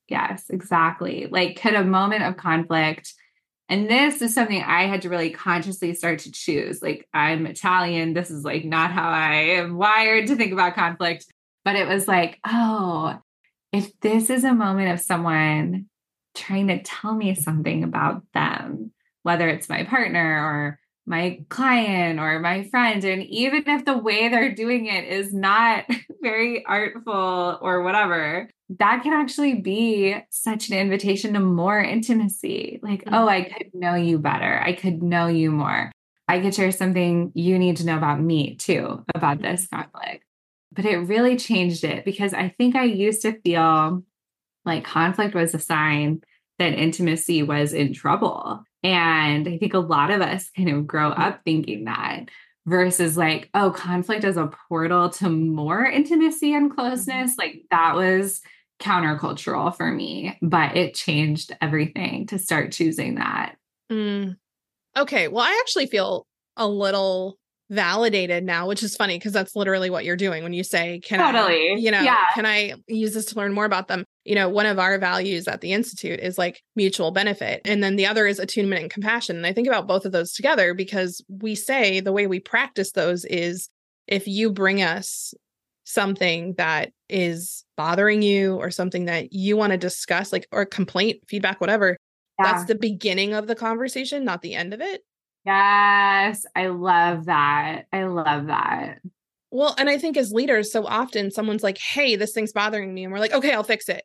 Yes, 0.07 0.45
exactly. 0.49 1.27
Like 1.29 1.61
could 1.61 1.75
a 1.75 1.83
moment 1.83 2.23
of 2.23 2.37
conflict 2.37 3.15
and 3.69 3.89
this 3.89 4.21
is 4.21 4.35
something 4.35 4.63
I 4.63 4.87
had 4.87 5.03
to 5.03 5.09
really 5.09 5.31
consciously 5.31 5.95
start 5.95 6.21
to 6.21 6.33
choose. 6.33 6.83
Like, 6.83 7.09
I'm 7.15 7.47
Italian. 7.47 8.13
This 8.13 8.31
is 8.31 8.45
like 8.45 8.65
not 8.65 8.93
how 8.93 9.09
I 9.09 9.35
am 9.35 9.77
wired 9.77 10.27
to 10.27 10.37
think 10.37 10.53
about 10.53 10.75
conflict. 10.75 11.27
But 11.65 11.77
it 11.77 11.89
was 11.89 12.07
like, 12.07 12.39
oh, 12.47 13.19
if 13.73 13.99
this 14.01 14.29
is 14.29 14.45
a 14.45 14.53
moment 14.53 14.93
of 14.93 15.01
someone 15.01 15.87
trying 16.35 16.69
to 16.69 16.83
tell 16.83 17.15
me 17.15 17.35
something 17.35 17.85
about 17.85 18.23
them, 18.35 18.93
whether 19.23 19.49
it's 19.49 19.69
my 19.69 19.85
partner 19.85 20.21
or 20.21 20.79
my 21.07 21.41
client 21.49 22.19
or 22.19 22.39
my 22.41 22.65
friend. 22.65 23.05
And 23.05 23.23
even 23.25 23.65
if 23.67 23.85
the 23.85 23.99
way 23.99 24.29
they're 24.29 24.55
doing 24.55 24.87
it 24.87 25.05
is 25.05 25.35
not 25.35 25.85
very 26.23 26.65
artful 26.65 27.59
or 27.61 27.83
whatever, 27.83 28.49
that 28.79 29.03
can 29.03 29.13
actually 29.13 29.61
be 29.61 30.17
such 30.31 30.71
an 30.71 30.77
invitation 30.77 31.35
to 31.35 31.41
more 31.41 31.81
intimacy. 31.81 32.81
Like, 32.83 33.05
mm-hmm. 33.05 33.15
oh, 33.15 33.29
I 33.29 33.43
could 33.43 33.75
know 33.75 33.95
you 33.95 34.19
better. 34.19 34.61
I 34.61 34.73
could 34.73 35.03
know 35.03 35.27
you 35.27 35.51
more. 35.51 35.93
I 36.27 36.41
could 36.41 36.55
share 36.55 36.73
something 36.73 37.33
you 37.35 37.59
need 37.59 37.77
to 37.79 37.87
know 37.87 37.99
about 37.99 38.21
me 38.21 38.57
too, 38.57 39.05
about 39.15 39.43
this 39.43 39.67
conflict. 39.67 40.25
But 40.73 40.87
it 40.87 40.97
really 40.97 41.37
changed 41.37 41.85
it 41.85 42.05
because 42.05 42.33
I 42.33 42.49
think 42.57 42.75
I 42.75 42.85
used 42.85 43.23
to 43.23 43.39
feel 43.43 44.03
like 44.65 44.85
conflict 44.85 45.35
was 45.35 45.55
a 45.55 45.59
sign 45.59 46.23
that 46.59 46.73
intimacy 46.73 47.43
was 47.43 47.73
in 47.73 47.93
trouble. 47.93 48.65
And 48.85 49.49
I 49.49 49.57
think 49.57 49.75
a 49.75 49.79
lot 49.79 50.11
of 50.11 50.21
us 50.21 50.51
kind 50.57 50.69
of 50.69 50.87
grow 50.87 51.09
up 51.09 51.41
thinking 51.45 51.85
that 51.87 52.27
versus 52.67 53.17
like, 53.17 53.51
oh, 53.55 53.71
conflict 53.71 54.25
as 54.25 54.37
a 54.37 54.51
portal 54.69 55.09
to 55.09 55.29
more 55.29 55.85
intimacy 55.85 56.55
and 56.55 56.71
closeness. 56.71 57.33
Mm-hmm. 57.33 57.41
Like 57.41 57.63
that 57.71 57.97
was 57.97 58.43
countercultural 58.81 59.75
for 59.75 59.91
me, 59.91 60.39
but 60.43 60.77
it 60.77 60.95
changed 60.95 61.57
everything 61.61 62.27
to 62.27 62.39
start 62.39 62.73
choosing 62.73 63.17
that. 63.17 63.57
Mm. 63.91 64.37
Okay. 64.97 65.29
Well, 65.29 65.45
I 65.45 65.59
actually 65.63 65.87
feel 65.87 66.27
a 66.57 66.69
little 66.69 67.39
validated 67.71 68.45
now, 68.45 68.69
which 68.69 68.83
is 68.83 68.97
funny 68.97 69.19
because 69.19 69.33
that's 69.33 69.57
literally 69.57 69.91
what 69.91 70.05
you're 70.05 70.17
doing 70.17 70.43
when 70.43 70.53
you 70.53 70.63
say, 70.65 71.01
Can 71.01 71.19
totally. 71.19 71.73
I, 71.73 71.77
you 71.77 71.91
know, 71.91 72.01
yeah. 72.01 72.27
can 72.35 72.47
I 72.47 72.75
use 72.87 73.15
this 73.15 73.27
to 73.27 73.37
learn 73.37 73.53
more 73.53 73.65
about 73.65 73.89
them? 73.89 74.05
You 74.25 74.35
know, 74.35 74.49
one 74.49 74.67
of 74.67 74.79
our 74.79 74.99
values 74.99 75.47
at 75.47 75.61
the 75.61 75.73
Institute 75.73 76.19
is 76.21 76.39
like 76.39 76.63
mutual 76.77 77.11
benefit. 77.11 77.61
And 77.65 77.83
then 77.83 77.97
the 77.97 78.07
other 78.07 78.27
is 78.27 78.39
attunement 78.39 78.83
and 78.83 78.91
compassion. 78.91 79.37
And 79.37 79.47
I 79.47 79.53
think 79.53 79.69
about 79.69 79.87
both 79.87 80.07
of 80.07 80.13
those 80.13 80.33
together 80.33 80.73
because 80.73 81.23
we 81.29 81.55
say 81.55 82.01
the 82.01 82.13
way 82.13 82.27
we 82.27 82.41
practice 82.41 82.93
those 82.93 83.25
is 83.27 83.69
if 84.07 84.27
you 84.27 84.51
bring 84.51 84.83
us 84.83 85.35
something 85.85 86.55
that 86.55 86.91
is 87.09 87.65
bothering 87.77 88.23
you 88.23 88.57
or 88.57 88.71
something 88.71 89.05
that 89.05 89.33
you 89.33 89.57
want 89.57 89.73
to 89.73 89.79
discuss, 89.79 90.33
like 90.33 90.47
or 90.51 90.65
complaint, 90.65 91.21
feedback, 91.29 91.61
whatever, 91.61 91.97
yeah. 92.39 92.53
that's 92.53 92.65
the 92.65 92.75
beginning 92.75 93.35
of 93.35 93.47
the 93.47 93.55
conversation, 93.55 94.25
not 94.25 94.43
the 94.43 94.55
end 94.55 94.73
of 94.73 94.81
it. 94.81 95.03
Yes, 95.45 96.47
I 96.57 96.69
love 96.69 97.27
that. 97.27 97.83
I 97.93 98.05
love 98.05 98.47
that. 98.47 99.01
Well, 99.51 99.75
and 99.79 99.89
I 99.89 99.99
think 99.99 100.17
as 100.17 100.33
leaders, 100.33 100.73
so 100.73 100.87
often 100.87 101.31
someone's 101.31 101.63
like, 101.63 101.79
hey, 101.79 102.17
this 102.17 102.33
thing's 102.33 102.53
bothering 102.53 102.93
me. 102.93 103.05
And 103.05 103.13
we're 103.13 103.21
like, 103.21 103.35
okay, 103.35 103.53
I'll 103.53 103.63
fix 103.63 103.89
it. 103.89 104.03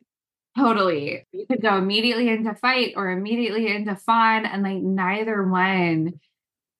Totally. 0.56 1.26
You 1.32 1.46
could 1.46 1.62
go 1.62 1.76
immediately 1.76 2.28
into 2.28 2.54
fight 2.54 2.94
or 2.96 3.10
immediately 3.10 3.68
into 3.68 3.94
fawn. 3.94 4.46
And 4.46 4.62
like 4.62 4.78
neither 4.78 5.42
one 5.44 6.20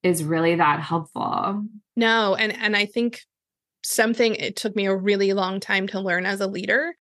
is 0.02 0.24
really 0.24 0.56
that 0.56 0.80
helpful. 0.80 1.64
No. 1.96 2.34
And 2.34 2.52
and 2.52 2.76
I 2.76 2.86
think 2.86 3.20
something 3.82 4.34
it 4.34 4.56
took 4.56 4.74
me 4.76 4.86
a 4.86 4.96
really 4.96 5.32
long 5.32 5.60
time 5.60 5.86
to 5.88 6.00
learn 6.00 6.26
as 6.26 6.40
a 6.40 6.46
leader 6.46 6.94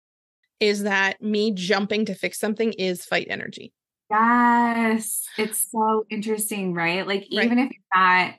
is 0.60 0.82
that 0.82 1.22
me 1.22 1.52
jumping 1.52 2.06
to 2.06 2.14
fix 2.14 2.38
something 2.38 2.72
is 2.72 3.04
fight 3.04 3.26
energy. 3.30 3.72
Yes. 4.10 5.24
It's 5.36 5.70
so 5.70 6.04
interesting, 6.10 6.72
right? 6.74 7.06
Like, 7.06 7.26
even 7.30 7.58
right. 7.58 7.66
if 7.66 7.72
you're 7.72 8.02
not 8.02 8.34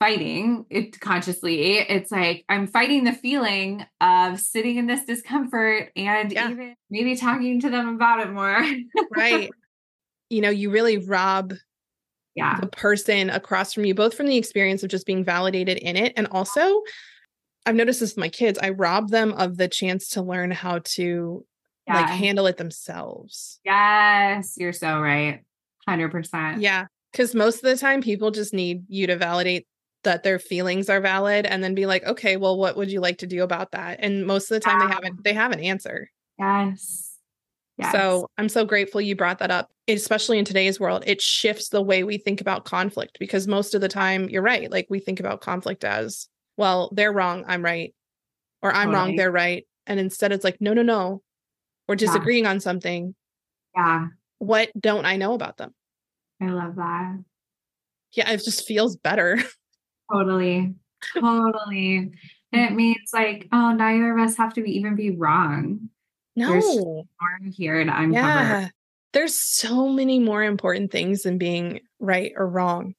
fighting 0.00 0.64
it 0.70 0.98
consciously, 0.98 1.78
it's 1.78 2.10
like 2.10 2.44
I'm 2.48 2.66
fighting 2.66 3.04
the 3.04 3.12
feeling 3.12 3.86
of 4.00 4.40
sitting 4.40 4.78
in 4.78 4.86
this 4.86 5.04
discomfort 5.04 5.92
and 5.94 6.32
yeah. 6.32 6.50
even 6.50 6.74
maybe 6.88 7.14
talking 7.14 7.60
to 7.60 7.70
them 7.70 7.90
about 7.90 8.20
it 8.20 8.32
more. 8.32 8.64
right. 9.16 9.50
You 10.32 10.42
know, 10.42 10.50
you 10.50 10.70
really 10.70 10.96
rob 10.96 11.54
yeah. 12.36 12.60
the 12.60 12.68
person 12.68 13.30
across 13.30 13.74
from 13.74 13.84
you, 13.84 13.96
both 13.96 14.14
from 14.14 14.26
the 14.26 14.36
experience 14.36 14.84
of 14.84 14.88
just 14.88 15.04
being 15.04 15.24
validated 15.24 15.78
in 15.78 15.96
it 15.96 16.12
and 16.16 16.28
also 16.28 16.82
I've 17.66 17.74
noticed 17.74 17.98
this 17.98 18.12
with 18.12 18.18
my 18.18 18.28
kids. 18.28 18.56
I 18.62 18.70
rob 18.70 19.10
them 19.10 19.32
of 19.32 19.56
the 19.56 19.68
chance 19.68 20.08
to 20.10 20.22
learn 20.22 20.52
how 20.52 20.80
to 20.84 21.44
yeah. 21.86 21.94
like 21.94 22.10
handle 22.10 22.46
it 22.46 22.56
themselves. 22.58 23.60
Yes, 23.64 24.54
you're 24.56 24.72
so 24.72 25.00
right. 25.00 25.42
100%. 25.88 26.62
Yeah. 26.62 26.86
Cause 27.12 27.34
most 27.34 27.56
of 27.56 27.62
the 27.62 27.76
time, 27.76 28.00
people 28.00 28.30
just 28.30 28.54
need 28.54 28.84
you 28.88 29.08
to 29.08 29.16
validate 29.16 29.66
that 30.04 30.22
their 30.22 30.38
feelings 30.38 30.88
are 30.88 31.00
valid 31.00 31.46
and 31.46 31.62
then 31.62 31.74
be 31.74 31.86
like, 31.86 32.04
okay, 32.04 32.36
well, 32.36 32.56
what 32.56 32.76
would 32.76 32.90
you 32.90 33.00
like 33.00 33.18
to 33.18 33.26
do 33.26 33.42
about 33.42 33.72
that? 33.72 33.98
And 34.00 34.26
most 34.26 34.50
of 34.50 34.54
the 34.54 34.60
time, 34.60 34.78
they 34.78 34.86
ah. 34.86 34.94
haven't, 34.94 35.24
they 35.24 35.34
have 35.34 35.52
an 35.52 35.60
answer. 35.60 36.10
Yes. 36.38 37.16
yes. 37.76 37.92
So 37.92 38.28
I'm 38.38 38.48
so 38.48 38.64
grateful 38.64 39.00
you 39.00 39.14
brought 39.14 39.38
that 39.40 39.50
up, 39.50 39.70
especially 39.88 40.38
in 40.38 40.44
today's 40.44 40.80
world. 40.80 41.04
It 41.06 41.20
shifts 41.20 41.68
the 41.68 41.82
way 41.82 42.02
we 42.02 42.16
think 42.16 42.40
about 42.40 42.64
conflict 42.64 43.18
because 43.18 43.46
most 43.46 43.74
of 43.74 43.80
the 43.80 43.88
time, 43.88 44.28
you're 44.28 44.42
right. 44.42 44.70
Like 44.70 44.86
we 44.88 45.00
think 45.00 45.20
about 45.20 45.42
conflict 45.42 45.84
as, 45.84 46.28
well, 46.56 46.90
they're 46.92 47.12
wrong, 47.12 47.44
I'm 47.46 47.64
right. 47.64 47.94
Or 48.62 48.72
I'm 48.72 48.88
totally. 48.88 48.94
wrong, 48.94 49.16
they're 49.16 49.30
right. 49.30 49.66
And 49.86 49.98
instead, 49.98 50.32
it's 50.32 50.44
like, 50.44 50.60
no, 50.60 50.72
no, 50.72 50.82
no, 50.82 51.22
we're 51.88 51.96
disagreeing 51.96 52.44
yeah. 52.44 52.50
on 52.50 52.60
something. 52.60 53.14
Yeah. 53.74 54.06
What 54.38 54.70
don't 54.78 55.04
I 55.04 55.16
know 55.16 55.34
about 55.34 55.56
them? 55.56 55.74
I 56.40 56.46
love 56.46 56.76
that. 56.76 57.18
Yeah, 58.12 58.30
it 58.30 58.44
just 58.44 58.66
feels 58.66 58.96
better. 58.96 59.38
Totally. 60.12 60.74
Totally. 61.14 62.12
And 62.52 62.62
it 62.62 62.72
means 62.72 63.10
like, 63.12 63.48
oh, 63.52 63.72
neither 63.72 64.16
of 64.16 64.24
us 64.26 64.36
have 64.36 64.54
to 64.54 64.62
be, 64.62 64.76
even 64.76 64.96
be 64.96 65.10
wrong. 65.10 65.88
No. 66.36 66.50
There's 66.50 66.76
more 66.76 67.04
here 67.52 67.84
to 67.84 67.90
uncover. 67.90 68.12
Yeah. 68.12 68.68
There's 69.12 69.40
so 69.40 69.88
many 69.88 70.18
more 70.18 70.42
important 70.42 70.92
things 70.92 71.22
than 71.22 71.38
being 71.38 71.80
right 71.98 72.32
or 72.36 72.46
wrong. 72.46 72.94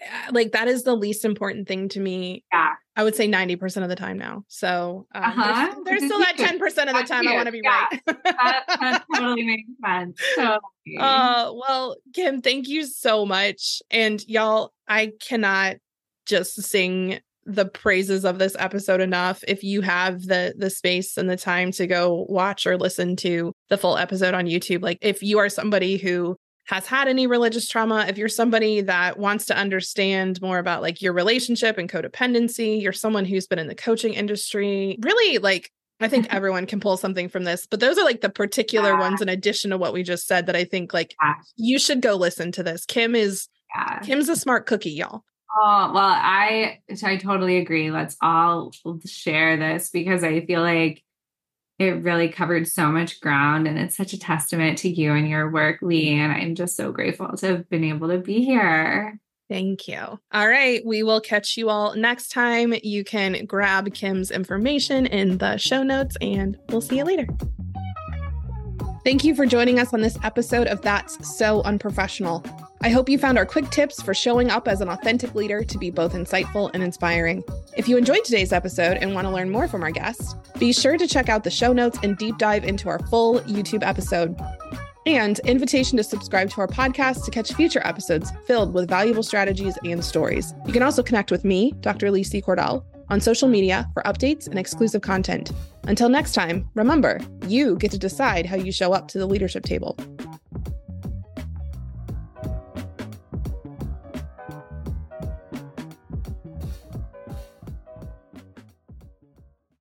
Eh, 0.00 0.30
like 0.30 0.52
that 0.52 0.68
is 0.68 0.84
the 0.84 0.94
least 0.94 1.24
important 1.24 1.66
thing 1.66 1.88
to 1.90 2.00
me. 2.00 2.44
Yeah. 2.52 2.74
I 2.94 3.04
would 3.04 3.14
say 3.14 3.28
90% 3.28 3.82
of 3.82 3.88
the 3.88 3.96
time 3.96 4.16
now. 4.16 4.44
So 4.48 5.06
um, 5.14 5.22
uh-huh. 5.22 5.74
there's, 5.84 5.84
there's 6.00 6.04
still 6.04 6.18
that 6.20 6.36
10% 6.38 6.64
of 6.64 6.96
the 6.96 7.04
time 7.06 7.28
I 7.28 7.34
want 7.34 7.46
to 7.46 7.52
be 7.52 7.60
yeah. 7.62 7.86
right. 7.90 8.02
that, 8.06 8.64
that, 8.80 9.04
totally 9.14 9.44
makes 9.44 9.68
sense. 9.84 10.20
Totally. 10.34 10.98
Uh, 10.98 11.52
well, 11.52 11.96
Kim, 12.14 12.40
thank 12.40 12.68
you 12.68 12.86
so 12.86 13.26
much. 13.26 13.82
And 13.90 14.26
y'all, 14.26 14.72
I 14.88 15.12
cannot 15.20 15.76
just 16.26 16.62
sing 16.62 17.20
the 17.46 17.64
praises 17.64 18.24
of 18.24 18.38
this 18.38 18.56
episode 18.58 19.00
enough. 19.00 19.42
If 19.46 19.62
you 19.62 19.80
have 19.80 20.22
the 20.22 20.54
the 20.58 20.68
space 20.68 21.16
and 21.16 21.30
the 21.30 21.36
time 21.36 21.70
to 21.72 21.86
go 21.86 22.26
watch 22.28 22.66
or 22.66 22.76
listen 22.76 23.16
to 23.16 23.52
the 23.68 23.78
full 23.78 23.96
episode 23.96 24.34
on 24.34 24.46
YouTube, 24.46 24.82
like 24.82 24.98
if 25.00 25.22
you 25.22 25.38
are 25.38 25.48
somebody 25.48 25.96
who 25.96 26.36
has 26.66 26.86
had 26.86 27.06
any 27.06 27.28
religious 27.28 27.68
trauma, 27.68 28.06
if 28.08 28.18
you're 28.18 28.28
somebody 28.28 28.80
that 28.80 29.18
wants 29.18 29.46
to 29.46 29.56
understand 29.56 30.42
more 30.42 30.58
about 30.58 30.82
like 30.82 31.00
your 31.00 31.12
relationship 31.12 31.78
and 31.78 31.90
codependency, 31.90 32.82
you're 32.82 32.92
someone 32.92 33.24
who's 33.24 33.46
been 33.46 33.60
in 33.60 33.68
the 33.68 33.74
coaching 33.74 34.14
industry, 34.14 34.98
really 35.00 35.38
like 35.38 35.70
I 36.00 36.08
think 36.08 36.26
everyone 36.34 36.66
can 36.66 36.80
pull 36.80 36.96
something 36.96 37.28
from 37.28 37.44
this, 37.44 37.66
but 37.66 37.78
those 37.78 37.96
are 37.96 38.04
like 38.04 38.20
the 38.20 38.28
particular 38.28 38.90
yeah. 38.90 39.00
ones 39.00 39.22
in 39.22 39.28
addition 39.28 39.70
to 39.70 39.78
what 39.78 39.92
we 39.92 40.02
just 40.02 40.26
said 40.26 40.46
that 40.46 40.56
I 40.56 40.64
think 40.64 40.92
like 40.92 41.14
yeah. 41.22 41.34
you 41.54 41.78
should 41.78 42.02
go 42.02 42.16
listen 42.16 42.50
to 42.52 42.64
this. 42.64 42.84
Kim 42.84 43.14
is 43.14 43.46
yeah. 43.74 44.00
Kim's 44.00 44.28
a 44.28 44.36
smart 44.36 44.66
cookie, 44.66 44.90
y'all. 44.90 45.22
Oh, 45.54 45.90
well, 45.94 46.04
I 46.04 46.80
I 47.02 47.16
totally 47.16 47.58
agree. 47.58 47.90
Let's 47.90 48.16
all 48.20 48.72
share 49.06 49.56
this 49.56 49.90
because 49.90 50.24
I 50.24 50.44
feel 50.44 50.60
like 50.60 51.02
it 51.78 52.02
really 52.02 52.28
covered 52.28 52.66
so 52.66 52.90
much 52.90 53.20
ground 53.20 53.66
and 53.68 53.78
it's 53.78 53.96
such 53.96 54.12
a 54.12 54.18
testament 54.18 54.78
to 54.78 54.88
you 54.88 55.12
and 55.12 55.28
your 55.28 55.50
work, 55.50 55.78
Lee. 55.82 56.14
And 56.14 56.32
I'm 56.32 56.54
just 56.54 56.76
so 56.76 56.90
grateful 56.90 57.36
to 57.36 57.46
have 57.46 57.68
been 57.68 57.84
able 57.84 58.08
to 58.08 58.18
be 58.18 58.44
here. 58.44 59.18
Thank 59.48 59.86
you. 59.86 60.18
All 60.32 60.48
right. 60.48 60.84
We 60.84 61.02
will 61.02 61.20
catch 61.20 61.56
you 61.56 61.68
all 61.68 61.94
next 61.94 62.28
time. 62.28 62.74
You 62.82 63.04
can 63.04 63.44
grab 63.46 63.92
Kim's 63.94 64.30
information 64.30 65.06
in 65.06 65.38
the 65.38 65.56
show 65.56 65.82
notes 65.82 66.16
and 66.20 66.58
we'll 66.70 66.80
see 66.80 66.96
you 66.96 67.04
later. 67.04 67.26
Thank 69.04 69.22
you 69.22 69.36
for 69.36 69.46
joining 69.46 69.78
us 69.78 69.94
on 69.94 70.00
this 70.00 70.18
episode 70.24 70.66
of 70.66 70.82
That's 70.82 71.36
So 71.36 71.62
Unprofessional. 71.62 72.44
I 72.82 72.90
hope 72.90 73.08
you 73.08 73.18
found 73.18 73.38
our 73.38 73.46
quick 73.46 73.70
tips 73.70 74.02
for 74.02 74.14
showing 74.14 74.50
up 74.50 74.68
as 74.68 74.80
an 74.80 74.88
authentic 74.88 75.34
leader 75.34 75.64
to 75.64 75.78
be 75.78 75.90
both 75.90 76.12
insightful 76.12 76.70
and 76.74 76.82
inspiring. 76.82 77.42
If 77.76 77.88
you 77.88 77.96
enjoyed 77.96 78.24
today's 78.24 78.52
episode 78.52 78.98
and 78.98 79.14
want 79.14 79.26
to 79.26 79.32
learn 79.32 79.50
more 79.50 79.66
from 79.66 79.82
our 79.82 79.90
guests, 79.90 80.34
be 80.58 80.72
sure 80.72 80.96
to 80.96 81.06
check 81.06 81.28
out 81.28 81.42
the 81.42 81.50
show 81.50 81.72
notes 81.72 81.98
and 82.02 82.16
deep 82.18 82.38
dive 82.38 82.64
into 82.64 82.88
our 82.88 82.98
full 83.06 83.40
YouTube 83.40 83.84
episode. 83.84 84.38
And 85.06 85.38
invitation 85.40 85.96
to 85.96 86.04
subscribe 86.04 86.50
to 86.50 86.60
our 86.60 86.66
podcast 86.66 87.24
to 87.24 87.30
catch 87.30 87.52
future 87.54 87.80
episodes 87.84 88.32
filled 88.44 88.74
with 88.74 88.88
valuable 88.88 89.22
strategies 89.22 89.78
and 89.84 90.04
stories. 90.04 90.52
You 90.66 90.72
can 90.72 90.82
also 90.82 91.02
connect 91.02 91.30
with 91.30 91.44
me, 91.44 91.72
Dr. 91.80 92.08
Lisi 92.10 92.42
Cordell, 92.44 92.84
on 93.08 93.20
social 93.20 93.48
media 93.48 93.88
for 93.94 94.02
updates 94.02 94.48
and 94.48 94.58
exclusive 94.58 95.02
content. 95.02 95.52
Until 95.84 96.08
next 96.08 96.34
time, 96.34 96.68
remember, 96.74 97.20
you 97.46 97.76
get 97.76 97.92
to 97.92 97.98
decide 97.98 98.46
how 98.46 98.56
you 98.56 98.72
show 98.72 98.92
up 98.92 99.08
to 99.08 99.18
the 99.18 99.26
leadership 99.26 99.64
table. 99.64 99.96